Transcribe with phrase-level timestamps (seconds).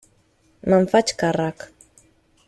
[0.73, 1.67] Me'n faig càrrec.